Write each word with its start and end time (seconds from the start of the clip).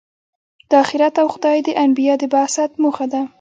دا 0.69 0.77
آخرت 0.83 1.15
او 1.21 1.27
خدای 1.33 1.57
د 1.63 1.69
انبیا 1.83 2.13
د 2.21 2.23
بعثت 2.33 2.71
موخه 2.81 3.05
ده. 3.13 3.21